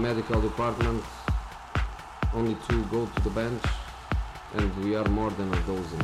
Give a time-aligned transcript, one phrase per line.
[0.00, 1.02] in medical department,
[2.34, 3.62] only two go to the bench,
[4.54, 6.00] and we are more than a dozen.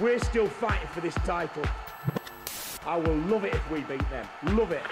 [0.00, 1.64] We're still fighting for this title.
[2.86, 4.26] I will love it if we beat them.
[4.44, 4.82] Love it.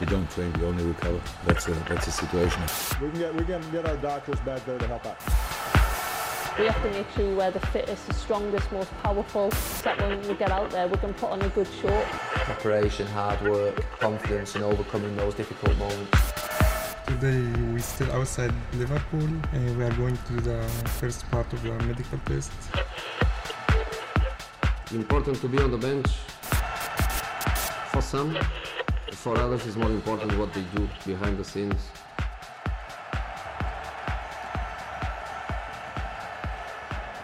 [0.00, 1.20] You don't train, you only recover.
[1.46, 2.62] That's a that's a situation.
[3.00, 5.18] We can get we can get our doctors back there to help out.
[6.58, 10.28] We have to make sure we're the fittest, the strongest, most powerful, so that when
[10.28, 12.06] we get out there we can put on a good show.
[12.44, 16.32] Preparation, hard work, confidence and overcoming those difficult moments.
[17.06, 17.40] Today
[17.72, 20.62] we are still outside Liverpool and we are going to the
[21.00, 22.52] first part of the medical test.
[24.92, 26.06] Important to be on the bench.
[27.92, 28.38] For some,
[29.12, 31.88] for others it's more important what they do behind the scenes.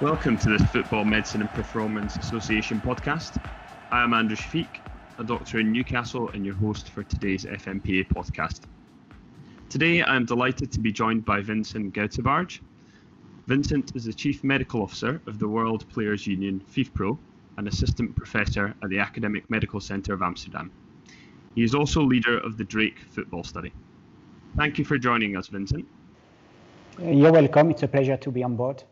[0.01, 3.39] Welcome to this Football Medicine and Performance Association podcast.
[3.91, 4.69] I am Andrew Shafiq,
[5.21, 8.61] a doctor in Newcastle and your host for today's FMPA podcast.
[9.69, 12.61] Today I am delighted to be joined by Vincent Gouttebarge.
[13.47, 17.19] Vincent is the Chief Medical Officer of the World Players Union FIFPro
[17.59, 20.73] and Assistant Professor at the Academic Medical Centre of Amsterdam.
[21.55, 23.75] He is also leader of the Drake Football Study.
[24.57, 25.87] Thank you for joining us, Vincent.
[26.99, 27.73] You're welcome.
[27.73, 28.83] It's a pleasure to be on board.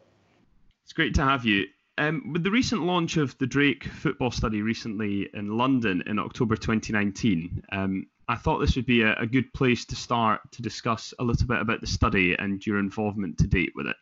[0.85, 1.69] It's great to have you.
[1.99, 6.55] Um, with the recent launch of the Drake Football Study recently in London in October
[6.55, 11.13] 2019, um, I thought this would be a, a good place to start to discuss
[11.19, 13.97] a little bit about the study and your involvement to date with it.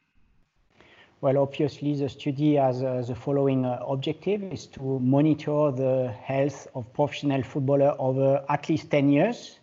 [1.22, 6.68] Well, obviously, the study has uh, the following uh, objective is to monitor the health
[6.74, 9.58] of professional footballer over at least 10 years.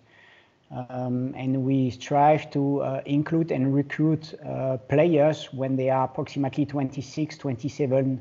[0.90, 6.66] Um, and we strive to uh, include and recruit uh, players when they are approximately
[6.66, 8.20] 26, 27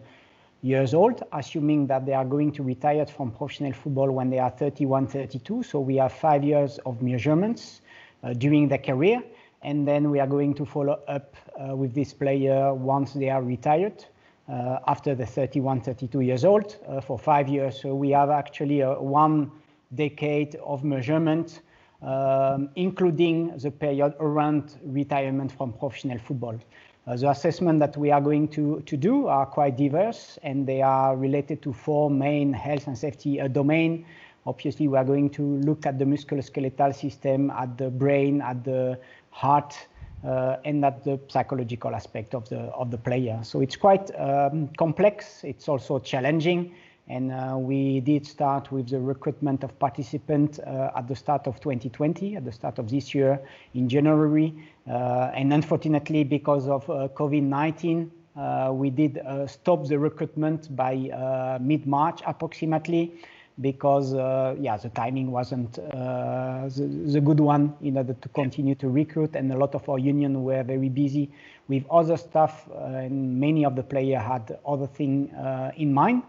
[0.60, 4.50] years old, assuming that they are going to retire from professional football when they are
[4.50, 5.62] 31, 32.
[5.62, 7.80] So we have five years of measurements
[8.22, 9.22] uh, during their career
[9.62, 13.42] and then we are going to follow up uh, with this player once they are
[13.42, 14.04] retired
[14.48, 17.80] uh, after the 31, 32 years old uh, for five years.
[17.80, 19.50] So we have actually one
[19.94, 21.60] decade of measurement,
[22.02, 26.58] um, including the period around retirement from professional football.
[27.06, 30.82] Uh, the assessment that we are going to, to do are quite diverse and they
[30.82, 34.04] are related to four main health and safety uh, domain.
[34.46, 38.98] Obviously, we are going to look at the musculoskeletal system, at the brain, at the
[39.30, 39.76] heart,
[40.24, 43.38] uh, and at the psychological aspect of the of the player.
[43.42, 45.44] So it's quite um, complex.
[45.44, 46.74] It's also challenging,
[47.08, 51.60] and uh, we did start with the recruitment of participants uh, at the start of
[51.60, 53.40] 2020, at the start of this year
[53.74, 54.54] in January,
[54.88, 58.10] uh, and unfortunately because of uh, COVID-19.
[58.34, 63.12] Uh, we did stop the recruitment by mid-March approximately
[63.60, 68.74] because uh, yeah the timing wasn't uh, the, the, good one in order to continue
[68.74, 71.30] to recruit and a lot of our union were very busy
[71.68, 76.22] with other stuff uh, and many of the players had other thing uh, in mind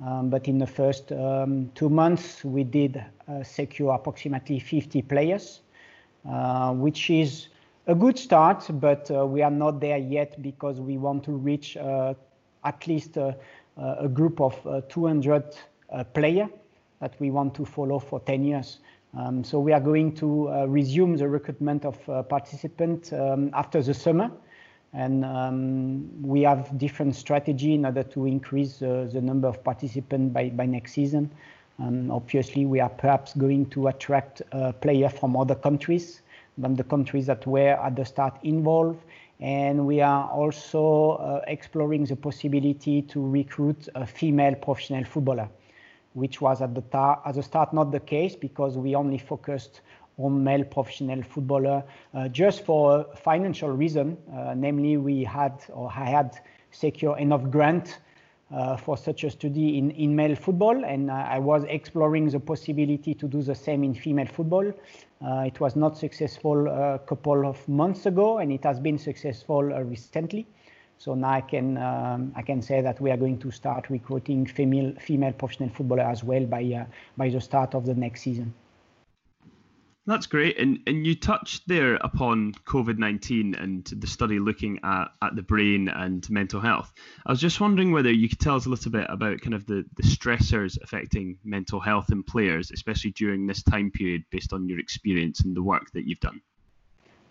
[0.00, 5.60] but in the first um, two months we did uh, secure approximately 50 players
[6.28, 7.48] uh, which is
[7.86, 12.86] a good start but we are not there yet because we want to reach at
[12.86, 14.54] least a group of
[14.88, 15.56] 200
[16.14, 16.48] players
[17.00, 18.78] that we want to follow for 10 years.
[19.18, 23.82] Um, so we are going to uh, resume the recruitment of uh, participants um, after
[23.82, 24.30] the summer.
[24.92, 30.34] And um, we have different strategy in order to increase uh, the number of participants
[30.34, 31.30] by, by next season.
[31.78, 36.22] Um, obviously, we are perhaps going to attract uh, players from other countries
[36.58, 38.98] than the countries that were at the start involved.
[39.38, 45.48] And we are also uh, exploring the possibility to recruit a female professional footballer
[46.14, 46.82] which was at the,
[47.24, 49.80] at the start not the case because we only focused
[50.20, 51.82] on male professional footballer
[52.14, 54.16] uh, just for financial reason.
[54.32, 56.38] Uh, namely, we had or I had
[56.70, 57.98] secure enough grant
[58.50, 63.14] uh, for such a study in, in male football, and I was exploring the possibility
[63.14, 64.72] to do the same in female football.
[65.24, 69.72] Uh, it was not successful a couple of months ago, and it has been successful
[69.72, 70.46] uh, recently.
[70.98, 74.44] So now I can um, I can say that we are going to start recruiting
[74.46, 76.84] female female professional footballer as well by uh,
[77.16, 78.52] by the start of the next season.
[80.06, 85.08] That's great, and and you touched there upon COVID nineteen and the study looking at,
[85.22, 86.92] at the brain and mental health.
[87.24, 89.66] I was just wondering whether you could tell us a little bit about kind of
[89.66, 94.68] the, the stressors affecting mental health in players, especially during this time period, based on
[94.68, 96.40] your experience and the work that you've done.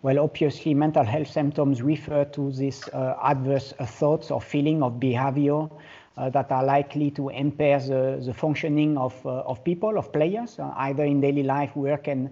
[0.02, 4.98] Well, obviously, mental health symptoms refer to these uh, adverse uh, thoughts or feeling of
[4.98, 5.68] behavior
[6.16, 10.58] uh, that are likely to impair the, the functioning of, uh, of people, of players,
[10.58, 12.30] uh, either in daily life, work, and,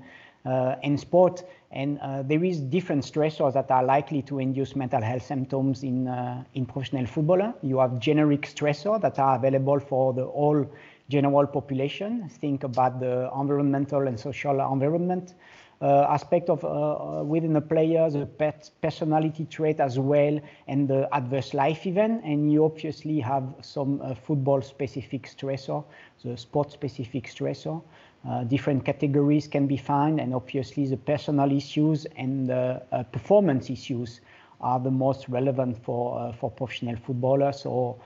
[0.82, 1.44] and sport.
[1.70, 6.08] And uh, there is different stressors that are likely to induce mental health symptoms in,
[6.08, 7.52] uh, in professional footballer.
[7.62, 10.66] You have generic stressors that are available for the whole
[11.10, 12.28] general population.
[12.28, 15.34] Think about the environmental and social environment
[15.80, 21.08] uh, aspect of uh, within the player, the pet personality trait as well, and the
[21.14, 22.24] adverse life event.
[22.24, 25.84] And you obviously have some uh, football-specific stressor,
[26.24, 27.80] the sport-specific stressor.
[28.26, 33.70] Uh, different categories can be found, and obviously the personal issues and the uh, performance
[33.70, 34.20] issues
[34.60, 37.60] are the most relevant for uh, for professional footballers.
[37.60, 38.00] So,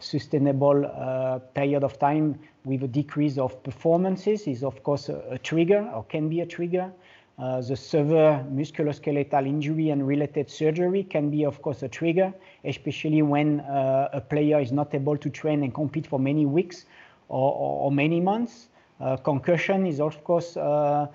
[0.00, 0.84] sustainable
[1.54, 6.04] period of time with a decrease of performances is of course a, a trigger or
[6.04, 6.92] can be a trigger.
[7.38, 12.34] Uh, the severe musculoskeletal injury and related surgery can be, of course, a trigger,
[12.64, 16.84] especially when uh, a player is not able to train and compete for many weeks
[17.28, 18.67] or, or, or many months.
[19.00, 21.06] Uh, concussion is of course uh,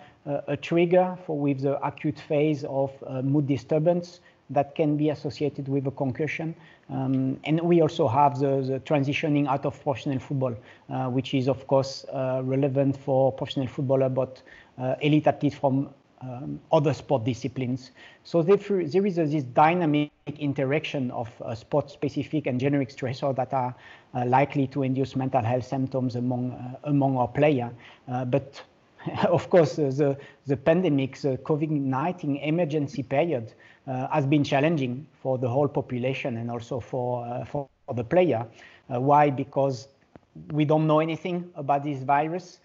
[0.48, 5.68] a trigger for with the acute phase of uh, mood disturbance that can be associated
[5.68, 6.56] with a concussion.
[6.90, 10.56] Um, and we also have the, the, transitioning out of professional football,
[10.90, 14.42] uh, which is of course uh, relevant for professional footballer, but
[14.78, 15.90] uh, elite athletes from
[16.24, 17.92] um, other sport disciplines.
[18.24, 23.54] So there, there is a, this dynamic interaction of uh, sport-specific and generic stressors that
[23.54, 23.76] are
[24.16, 27.72] uh, likely to induce mental health symptoms among uh, among our player.
[28.08, 28.62] Uh, but
[29.28, 33.54] of course, uh, the the pandemic, the COVID-19 emergency period,
[33.88, 38.46] uh, has been challenging for the whole population and also for for the player.
[38.88, 39.30] why?
[39.30, 39.88] Because
[40.52, 42.60] we don't know anything about this virus.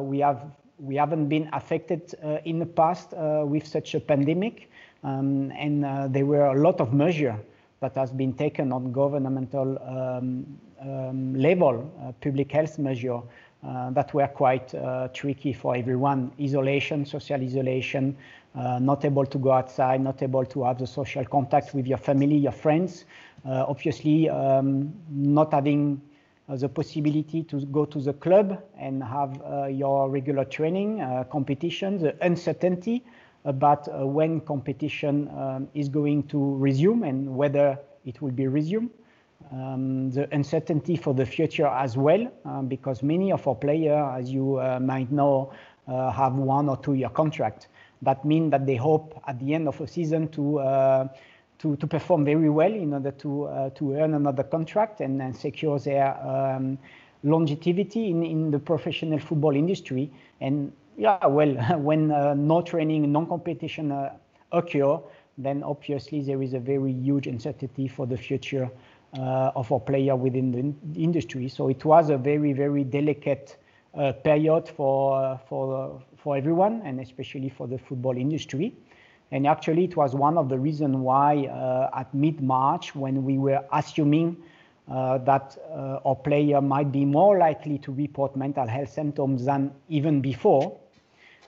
[0.00, 0.40] we have
[0.78, 4.70] we haven't been affected uh, in the past uh, with such a pandemic,
[5.04, 7.36] um, and uh, there were a lot of measures
[7.80, 10.46] that has been taken on governmental um,
[10.80, 11.90] um, level,
[12.20, 13.20] public health measure
[13.66, 16.30] uh, that were quite uh, tricky for everyone.
[16.40, 18.16] Isolation, social isolation,
[18.54, 21.98] uh, not able to go outside, not able to have the social contact with your
[21.98, 23.06] family, your friends.
[23.44, 26.15] obviously, um, not having uh,
[26.48, 31.98] the possibility to go to the club and have uh, your regular training, uh, competition,
[31.98, 33.04] the uncertainty
[33.44, 38.90] about when competition um, is going to resume and whether it will be resumed.
[39.52, 42.26] Um, the uncertainty for the future as well,
[42.66, 45.52] because many of our players, as you uh, might know,
[45.88, 47.68] uh, have one or two year contract.
[48.02, 51.08] That means that they hope at the end of a season to uh,
[51.58, 55.78] to, to perform very well in order to, uh, to earn another contract and, secure
[55.78, 56.78] their um,
[57.22, 60.10] longevity in, in the professional football industry.
[60.40, 64.14] And yeah, well, when uh, no training, no competition uh,
[64.52, 64.98] occur,
[65.38, 68.70] then obviously there is a very huge uncertainty for the future
[69.18, 71.48] uh, of our player within the industry.
[71.48, 73.56] So it was a very, very delicate
[73.94, 78.74] uh, period for, for, for everyone and especially for the football industry.
[79.32, 83.64] And actually, it was one of the reasons why uh, at mid-March, when we were
[83.72, 84.36] assuming
[84.88, 89.72] uh, that uh, our player might be more likely to report mental health symptoms than
[89.88, 90.78] even before,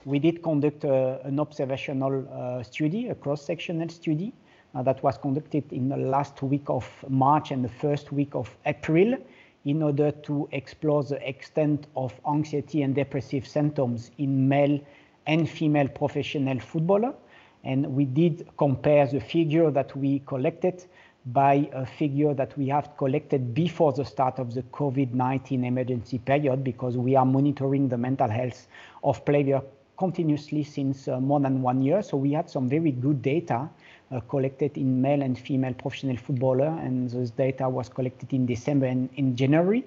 [0.03, 4.33] we did conduct a, an observational uh, study, a cross-sectional study,
[4.75, 8.55] uh, that was conducted in the last week of March and the first week of
[8.65, 9.17] April
[9.65, 14.79] in order to explore the extent of anxiety and depressive symptoms in male
[15.27, 17.15] and female professional footballers
[17.63, 20.85] and we did compare the figure that we collected
[21.27, 26.63] by a figure that we have collected before the start of the COVID-19 emergency period
[26.63, 28.67] because we are monitoring the mental health
[29.03, 29.61] of players
[29.97, 32.01] continuously since uh, more than one year.
[32.01, 33.69] So we had some very good data
[34.11, 38.85] uh, collected in male and female professional footballer, and this data was collected in December
[38.85, 39.83] and in January.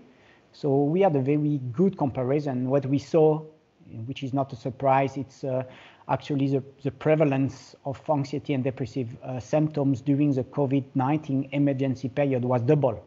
[0.53, 2.69] So we had a very good comparison.
[2.69, 3.43] What we saw,
[4.07, 5.65] which is not a surprise, it's uh,
[6.09, 12.45] actually the, the prevalence of anxiety and depressive uh, symptoms during the COVID-19 emergency period
[12.45, 13.03] was double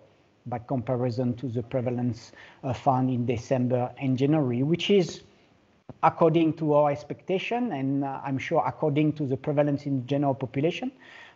[0.47, 2.31] by comparison to the prevalence
[2.63, 5.21] uh, found in December and January, which is
[6.03, 10.91] according to our expectation and uh, I'm sure according to the prevalence in general population.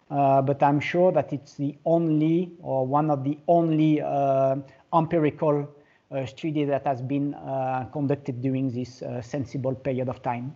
[0.10, 4.56] Uh, but I'm sure that it's the only or one of the only uh,
[4.92, 5.70] empirical
[6.12, 10.56] Uh, study that has been uh, conducted during this uh, sensible period of time.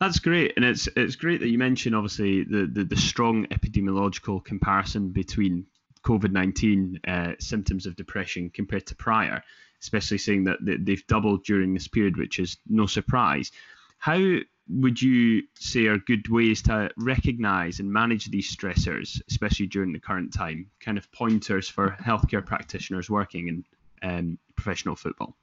[0.00, 4.42] That's great, and it's it's great that you mentioned obviously the the, the strong epidemiological
[4.42, 5.66] comparison between
[6.04, 9.42] COVID nineteen uh, symptoms of depression compared to prior,
[9.82, 13.52] especially seeing that they've doubled during this period, which is no surprise.
[13.98, 19.92] How would you say are good ways to recognise and manage these stressors, especially during
[19.92, 20.70] the current time?
[20.80, 23.64] Kind of pointers for healthcare practitioners working in
[24.02, 25.36] um, professional football.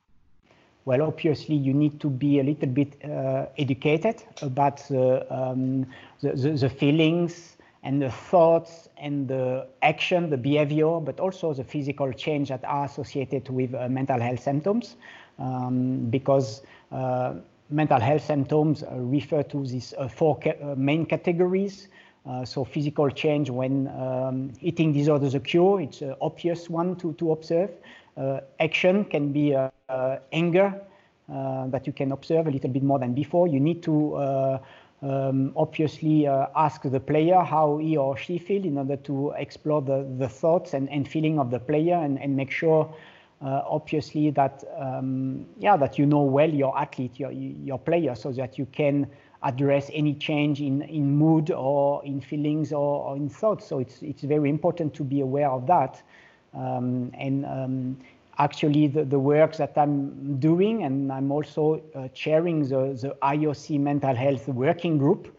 [0.86, 5.86] well, obviously you need to be a little bit uh, educated about the, um,
[6.22, 11.64] the, the, the, feelings and the thoughts and the action, the behavior, but also the
[11.64, 14.96] physical change that are associated with uh, mental health symptoms.
[15.38, 17.36] Um, because uh,
[17.70, 21.88] mental health symptoms refer to these uh, four ca uh, main categories.
[22.26, 27.32] Uh, so physical change when um, eating disorders occur, it's an obvious one to, to
[27.32, 27.72] observe.
[28.18, 29.70] Uh, action can be uh,
[30.32, 30.74] anger
[31.28, 33.48] that you can observe a little bit more than before.
[33.48, 34.60] You need to
[35.02, 40.08] um, obviously ask the player how he or she feels in order to explore the,
[40.18, 42.94] the thoughts and, and feeling of the player and, and make sure
[43.42, 48.32] uh, obviously that um, yeah that you know well your athlete your your player so
[48.32, 49.08] that you can
[49.44, 54.02] address any change in in mood or in feelings or, or in thoughts so it's
[54.02, 56.02] it's very important to be aware of that
[56.54, 57.98] um, and um,
[58.40, 63.80] actually the, the work that I'm doing and I'm also uh, chairing the, the IOC
[63.80, 65.36] mental health working group.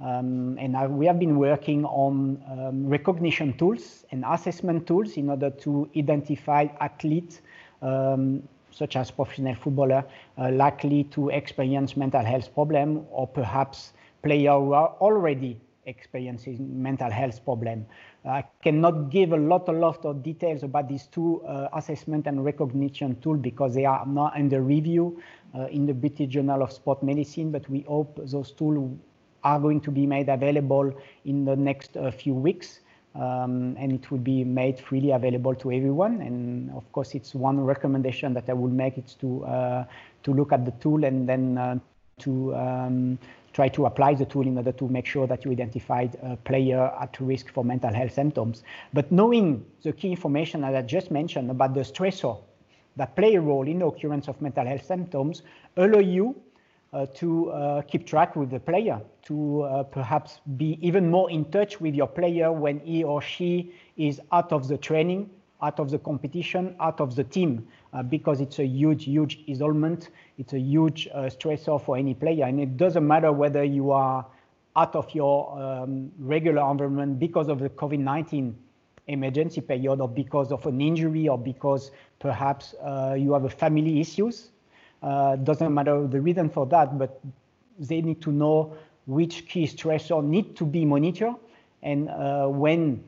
[0.00, 5.28] Um, and I, we have been working on um, recognition tools and assessment tools in
[5.28, 7.42] order to identify athletes,
[7.82, 10.04] um, such as professional footballer,
[10.38, 17.10] uh, likely to experience mental health problem, or perhaps players who are already experiencing mental
[17.10, 17.86] health problem.
[18.24, 22.44] I cannot give a lot, a lot of details about these two uh, assessment and
[22.44, 25.22] recognition tools because they are not under review
[25.54, 28.98] uh, in the British Journal of Sport Medicine, but we hope those tools
[29.42, 30.92] are going to be made available
[31.24, 32.80] in the next uh, few weeks.
[33.12, 36.20] Um, and it will be made freely available to everyone.
[36.20, 39.84] And of course, it's one recommendation that I will make is to uh,
[40.22, 41.78] to look at the tool and then uh,
[42.20, 43.18] to um,
[43.52, 46.92] try to apply the tool in order to make sure that you identified a player
[47.00, 48.62] at risk for mental health symptoms.
[48.92, 52.38] But knowing the key information that I just mentioned about the stressor
[52.96, 55.42] that play a role in the occurrence of mental health symptoms
[55.76, 56.36] allow you
[56.92, 61.44] uh, to uh, keep track with the player, to uh, perhaps be even more in
[61.50, 65.30] touch with your player when he or she is out of the training,
[65.62, 70.00] out of the competition, out of the team, uh, because it's a huge, huge isolation.
[70.38, 72.44] It's a huge uh, stressor for any player.
[72.44, 74.26] And it doesn't matter whether you are
[74.76, 78.56] out of your um, regular environment because of the COVID 19
[79.08, 81.90] emergency period, or because of an injury, or because
[82.20, 84.50] perhaps uh, you have a family issues
[85.02, 87.20] uh, doesn't matter the reason for that, but
[87.78, 88.76] they need to know
[89.06, 91.34] which key stressor need to be monitored
[91.82, 93.02] and uh, when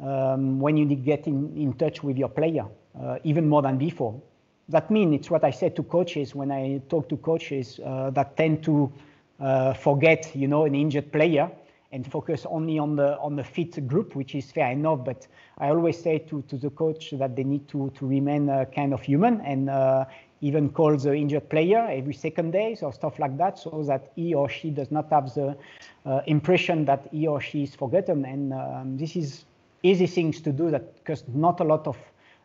[0.00, 2.66] um, when you need get in, in touch with your player,
[3.00, 4.20] uh, even more than before.
[4.68, 8.36] That means it's what I said to coaches when I talk to coaches uh, that
[8.36, 8.92] tend to
[9.40, 11.50] uh, forget, you know, an injured player
[11.90, 15.04] and focus only on the on the fit group, which is fair enough.
[15.04, 15.26] But
[15.58, 18.94] I always say to, to the coach that they need to to remain uh, kind
[18.94, 20.06] of human and uh,
[20.42, 24.34] even call the injured player every second day or stuff like that so that he
[24.34, 25.56] or she does not have the
[26.04, 29.44] uh, impression that he or she is forgotten and um, this is
[29.82, 31.96] easy things to do that cost not a lot of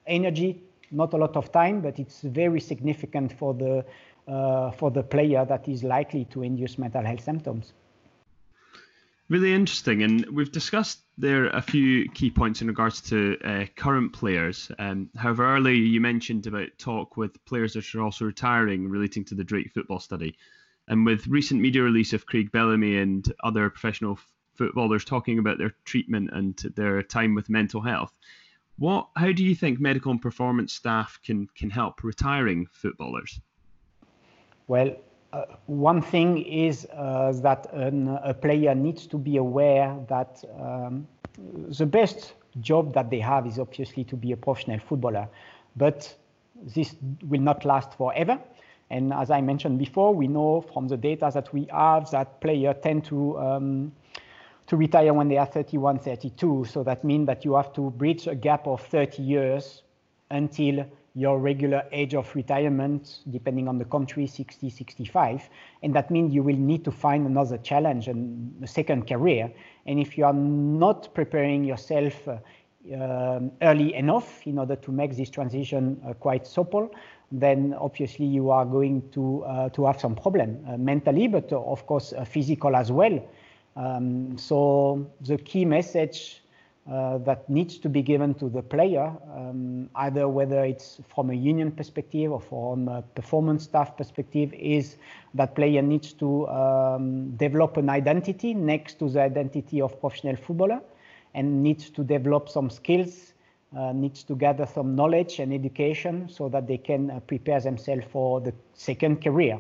[0.06, 3.86] energy not a lot of time but it's very significant for the
[4.28, 7.74] uh, for the player that is likely to induce mental health symptoms
[9.30, 14.14] Really interesting, and we've discussed there a few key points in regards to uh, current
[14.14, 14.72] players.
[14.80, 19.36] Um, however, earlier you mentioned about talk with players that are also retiring relating to
[19.36, 20.38] the Drake football study.
[20.88, 24.18] And with recent media release of Craig Bellamy and other professional
[24.58, 28.14] footballers talking about their treatment and their time with mental health,
[28.78, 33.40] what how do you think medical and performance staff can can help retiring footballers?
[34.68, 34.96] Well,
[35.34, 41.08] uh, one thing is uh, that an, a player needs to be aware that um,
[41.78, 45.28] the best job that they have is obviously to be a professional footballer,
[45.76, 46.14] but
[46.76, 46.96] this
[47.28, 48.40] will not last forever.
[48.90, 52.76] And as I mentioned before, we know from the data that we have that players
[52.82, 53.92] tend to um,
[54.68, 56.66] to retire when they are 31, 32.
[56.66, 59.84] So that means that you have to bridge a gap of 30 years
[60.30, 65.50] until your regular age of retirement, depending on the country, 60, 65.
[65.82, 69.52] And that means you will need to find another challenge and a second career.
[69.88, 72.38] And if you are not preparing yourself uh,
[72.94, 76.94] um, early enough in order to make this transition uh, quite supple,
[77.32, 81.60] then obviously you are going to uh, to have some problem uh, mentally, but uh,
[81.62, 83.20] of course uh, physical as well.
[83.78, 86.42] Um, so the key message
[86.92, 91.34] uh, that needs to be given to the player, um, either whether it's from a
[91.34, 94.98] union perspective or from a performance staff perspective, is
[95.36, 100.82] that player needs to um, develop an identity next to the identity of professional footballer
[101.36, 103.34] and needs to develop some skills
[103.76, 108.06] uh, needs to gather some knowledge and education so that they can uh, prepare themselves
[108.10, 109.60] for the second career.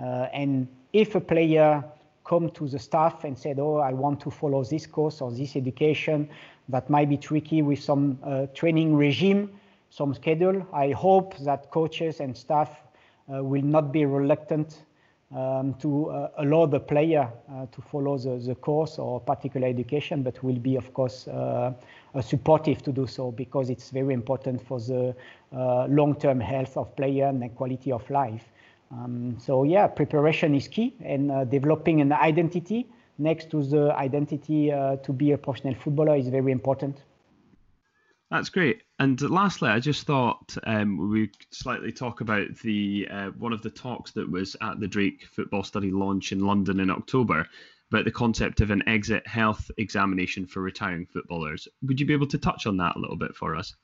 [0.00, 1.82] Uh, and if a player
[2.28, 5.56] come to the staff and said, oh, I want to follow this course or this
[5.56, 6.28] education,
[6.68, 9.50] that might be tricky with some uh, training regime,
[9.90, 10.66] some schedule.
[10.72, 12.82] I hope that coaches and staff
[13.32, 14.84] uh, will not be reluctant
[15.34, 20.22] um, to uh, allow the player uh, to follow the, the course or particular education,
[20.22, 21.72] but will be, of course, uh,
[22.20, 25.14] supportive to do so because it's very important for the
[25.54, 28.44] uh, long-term health of player and the quality of life.
[28.90, 34.72] Um, so yeah, preparation is key and uh, developing an identity next to the identity
[34.72, 37.02] uh, to be a professional footballer is very important.
[38.30, 38.82] That's great.
[38.98, 43.70] And lastly, I just thought um, we slightly talk about the uh, one of the
[43.70, 47.46] talks that was at the Drake Football Study launch in London in October
[47.90, 51.66] about the concept of an exit health examination for retiring footballers.
[51.82, 53.74] Would you be able to touch on that a little bit for us?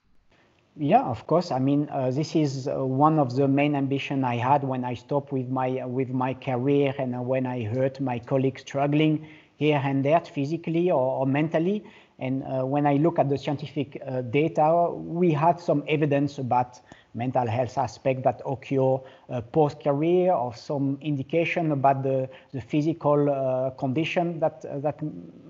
[0.76, 1.50] Yeah, of course.
[1.52, 4.94] I mean, uh, this is uh, one of the main ambition I had when I
[4.94, 9.26] stopped with my uh, with my career and uh, when I heard my colleagues struggling
[9.56, 11.84] here and there physically or, or mentally.
[12.18, 16.80] And uh, when I look at the scientific uh, data, we had some evidence about
[17.14, 18.98] mental health aspect that occur
[19.30, 24.98] uh, post-career or some indication about the, the physical uh, condition that, uh, that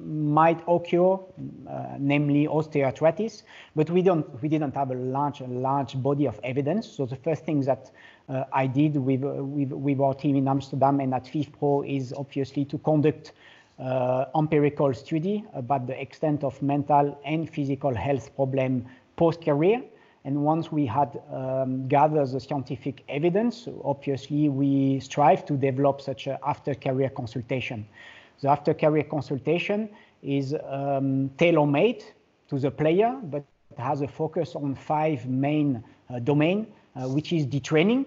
[0.02, 3.42] might occur, uh, namely osteoarthritis.
[3.76, 6.87] But we, don't, we didn't have a large, large body of evidence.
[6.88, 7.90] So the first thing that
[8.54, 12.78] I did with, with, with our team in Amsterdam and at FIFPro is obviously to
[12.78, 13.33] conduct
[13.78, 19.83] uh, empirical study about the extent of mental and physical health problem post-career.
[20.25, 26.26] And once we had um, gathered the scientific evidence, obviously we strive to develop such
[26.26, 27.87] an after-career consultation.
[28.40, 29.90] The after-career consultation
[30.23, 32.04] is um, tailor-made
[32.49, 33.45] to the player, but
[33.76, 38.07] has a focus on five main uh, domains, uh, which is detraining,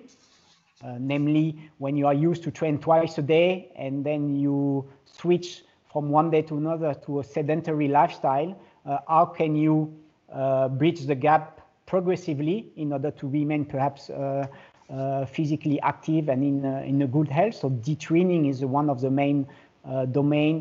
[0.84, 5.64] uh, namely when you are used to train twice a day and then you switch
[5.98, 8.56] from one day to another to a sedentary lifestyle,
[8.86, 9.92] uh, how can you
[10.32, 14.46] uh, bridge the gap progressively in order to remain perhaps uh,
[14.92, 17.56] uh physically active and in, uh, in a good health.
[17.56, 19.48] So detraining is one of the main
[19.86, 20.56] uh, domain.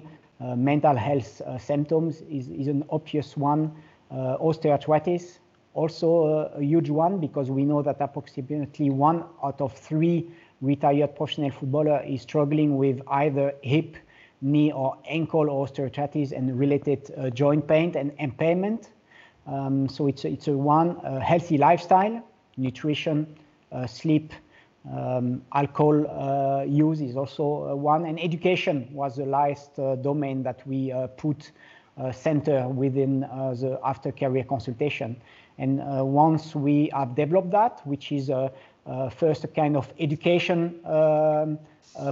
[0.71, 1.31] mental health
[1.71, 3.63] symptoms is, is an obvious one.
[4.49, 5.25] osteoarthritis,
[5.75, 10.17] also a, a, huge one because we know that approximately one out of three
[10.61, 13.97] retired professional footballer is struggling with either hip,
[14.47, 18.91] knee or ankle osteoarthritis and related uh, joint pain and impairment.
[19.47, 22.23] Um, so it's a, it's a one uh, healthy lifestyle,
[22.57, 23.27] nutrition,
[23.73, 24.33] uh, sleep,
[24.93, 30.45] um, alcohol uh, use is also uh, one, and education was the last uh, domain
[30.45, 31.51] that we put
[32.13, 35.17] center within the after career consultation.
[35.59, 35.79] And
[36.13, 38.31] once we have developed that, which is
[39.11, 41.59] first a kind of education um,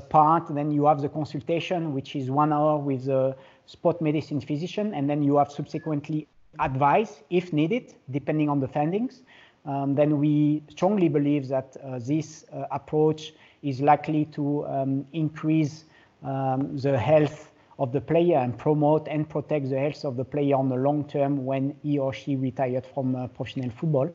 [0.09, 4.95] part, then you have the consultation, which is one hour with a sport medicine physician,
[4.95, 6.27] and then you have subsequently
[6.61, 9.23] advice if needed, depending on the findings,
[9.67, 13.33] um, then we strongly believe that uh, this uh, approach
[13.63, 15.85] is likely to um, increase
[16.23, 20.55] um, the health of the player and promote and protect the health of the player
[20.55, 24.09] on the long term when he or she retired from uh, professional football.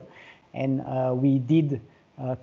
[0.53, 1.77] And uh, we did uh,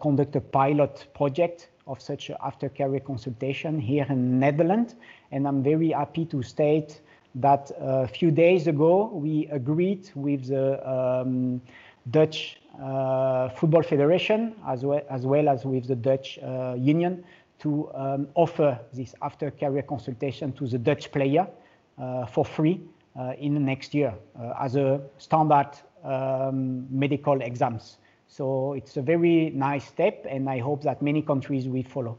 [0.01, 4.95] conduct a pilot project of such after career consultation here in Netherlands.
[5.33, 7.01] And I'm very happy to state
[7.37, 11.61] that a few days ago we agreed with the um,
[12.11, 17.25] Dutch uh, Football Federation as well, as well as with the Dutch uh, Union
[17.59, 21.47] to um, offer this after career consultation to the Dutch player
[21.99, 22.81] uh, for free
[23.19, 25.71] uh, in the next year uh, as a standard
[26.05, 27.99] um, medical exams.
[28.29, 32.19] So it's a very nice step and I hope that many countries will follow.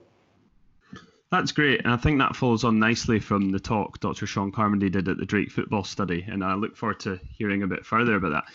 [1.29, 1.81] That's great.
[1.83, 4.25] And I think that follows on nicely from the talk Dr.
[4.25, 6.25] Sean Carmody did at the Drake Football Study.
[6.27, 8.45] And I look forward to hearing a bit further about that.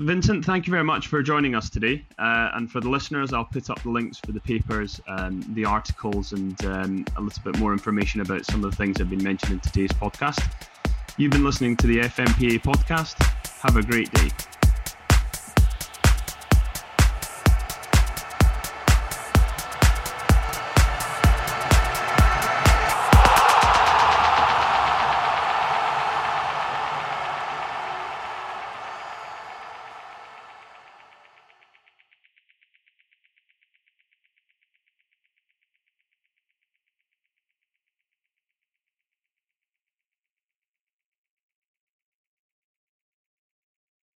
[0.00, 2.04] Vincent, thank you very much for joining us today.
[2.18, 5.64] Uh, and for the listeners, I'll put up the links for the papers, um, the
[5.64, 9.10] articles, and um, a little bit more information about some of the things that have
[9.10, 10.42] been mentioned in today's podcast.
[11.16, 13.22] You've been listening to the FMPA podcast.
[13.62, 14.30] Have a great day.